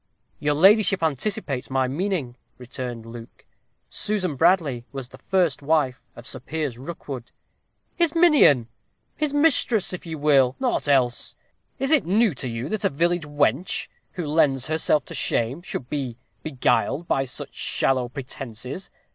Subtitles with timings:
[0.39, 3.45] "Your ladyship anticipates my meaning," returned Luke.
[3.87, 7.31] "Susan Bradley was the first wife of Sir Piers Rookwood."
[7.95, 8.67] "His minion
[9.15, 11.35] his mistress if you will; nought else.
[11.77, 15.87] Is it new to you, that a village wench, who lends herself to shame, should
[15.87, 18.89] be beguiled by such shallow pretences?